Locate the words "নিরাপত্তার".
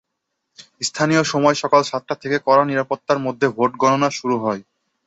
2.65-3.19